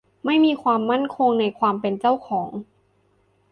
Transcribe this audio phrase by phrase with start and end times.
[0.25, 2.49] ไม่มีความมั่นคงในความเป็นเจ้าของ